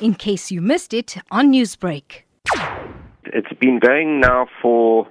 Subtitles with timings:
[0.00, 2.22] in case you missed it on Newsbreak.
[3.24, 5.08] It's been going now for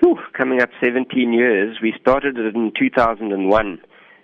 [0.00, 1.78] whew, coming up 17 years.
[1.82, 3.80] We started it in 2001,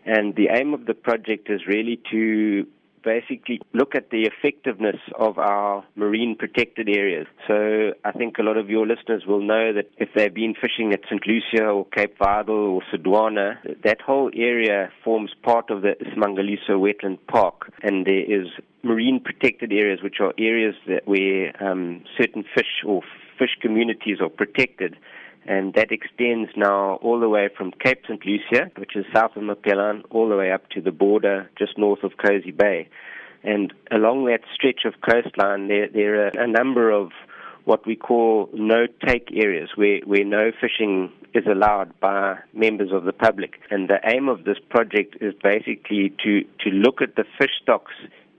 [0.07, 2.67] and the aim of the project is really to
[3.05, 7.27] basically look at the effectiveness of our marine protected areas.
[7.47, 10.93] So I think a lot of your listeners will know that if they've been fishing
[10.93, 11.23] at St.
[11.27, 17.19] Lucia or Cape Vidal or Sodwana, that whole area forms part of the iSimangaliso Wetland
[17.29, 18.49] Park, and there is
[18.83, 23.03] marine protected areas, which are areas that where um, certain fish or
[23.39, 24.97] fish communities are protected
[25.47, 28.25] and that extends now all the way from Cape St.
[28.25, 32.03] Lucia, which is south of Mapelane, all the way up to the border just north
[32.03, 32.89] of Kosi Bay.
[33.43, 37.11] And along that stretch of coastline, there, there are a number of
[37.65, 43.13] what we call no-take areas where, where no fishing is allowed by members of the
[43.13, 43.61] public.
[43.71, 47.93] And the aim of this project is basically to, to look at the fish stocks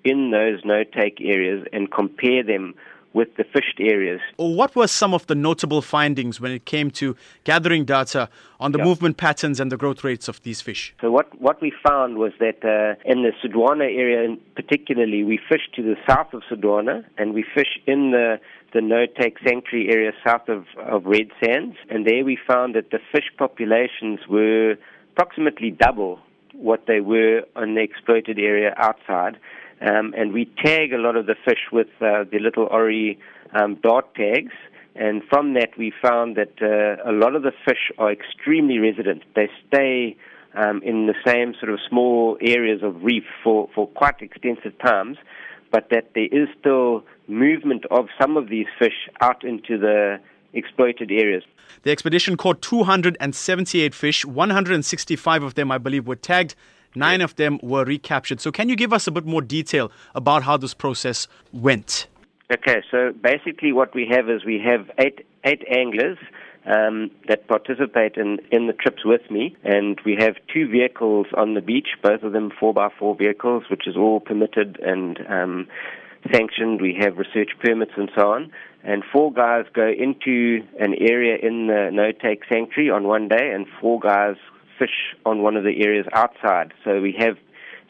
[0.04, 2.76] in those no-take areas and compare them
[3.16, 4.20] with the fished areas.
[4.36, 8.78] What were some of the notable findings when it came to gathering data on the
[8.78, 10.94] movement patterns and the growth rates of these fish?
[11.00, 15.62] So what, what we found was that uh, in the Sodwana area particularly, we fish
[15.76, 18.40] to the south of Sodwana and we fish in the
[18.74, 23.00] the no-take sanctuary area south of, of Red Sands, and there we found that the
[23.10, 24.76] fish populations were
[25.14, 26.20] approximately double
[26.52, 29.38] what they were on the exploited area outside.
[29.82, 33.20] Um, and we tag a lot of the fish with uh, the little ori
[33.54, 33.80] um,
[34.16, 34.54] tags.
[34.96, 39.24] And from that, we found that uh, a lot of the fish are extremely resident.
[39.36, 40.16] They stay
[40.56, 45.18] um, in the same sort of small areas of reef for, for quite extensive times,
[45.72, 50.20] but that there is still movement of some of these fish out into the
[50.54, 51.44] exploited areas.
[51.84, 56.56] The expedition caught 278 fish, 165 of them, I believe, were tagged
[56.96, 58.40] Nine of them were recaptured.
[58.42, 62.08] So, can you give us a bit more detail about how this process went?
[62.52, 66.18] Okay, so basically, what we have is we have eight eight anglers
[66.66, 71.54] um, that participate in, in the trips with me, and we have two vehicles on
[71.54, 75.68] the beach, both of them four by four vehicles, which is all permitted and um,
[76.32, 76.82] sanctioned.
[76.82, 78.52] We have research permits and so on.
[78.84, 83.52] And four guys go into an area in the no take sanctuary on one day,
[83.52, 84.36] and four guys
[84.78, 86.74] fish on one of the areas outside.
[86.84, 87.38] So we have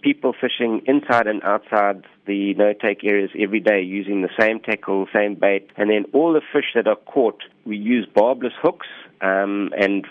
[0.02, 5.36] people fishing inside and outside the no-take areas every day using the same tackle, same
[5.36, 8.88] bait, and then all the fish that are caught, we use barbless hooks,
[9.22, 10.06] um, and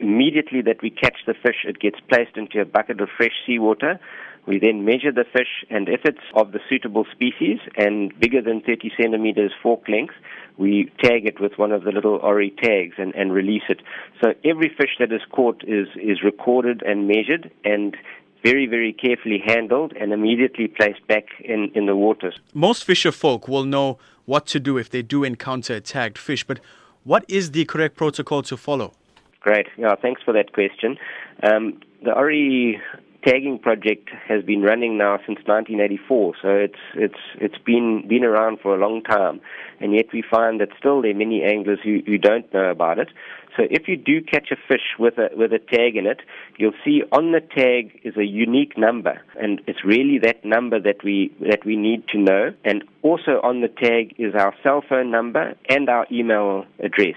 [0.00, 4.00] immediately that we catch the fish, it gets placed into a bucket of fresh seawater.
[4.46, 8.62] We then measure the fish, and if it's of the suitable species and bigger than
[8.62, 10.14] 30 centimeters fork length,
[10.56, 13.82] we tag it with one of the little ori tags and, and release it.
[14.22, 17.94] So every fish that is caught is, is recorded and measured and
[18.42, 22.38] very, very carefully handled and immediately placed back in, in the waters.
[22.54, 26.44] Most fisher folk will know what to do if they do encounter a tagged fish,
[26.44, 26.60] but
[27.04, 28.92] what is the correct protocol to follow?
[29.40, 29.66] Great.
[29.76, 30.96] Yeah, thanks for that question.
[31.42, 32.80] Um, the Ori
[33.24, 38.58] tagging project has been running now since 1984, so it's it's it's been been around
[38.60, 39.40] for a long time,
[39.80, 42.98] and yet we find that still there are many anglers who, who don't know about
[42.98, 43.08] it.
[43.56, 46.20] So if you do catch a fish with a with a tag in it,
[46.58, 51.02] you'll see on the tag is a unique number, and it's really that number that
[51.04, 52.50] we that we need to know.
[52.64, 57.16] And also on the tag is our cell phone number and our email address.